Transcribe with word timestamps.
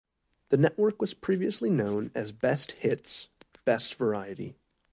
The 0.49 0.57
network 0.57 0.99
was 0.99 1.13
previously 1.13 1.69
known 1.69 2.09
as 2.15 2.31
Best 2.31 2.71
Hits, 2.71 3.27
Best 3.65 3.93
Variety. 3.93 4.55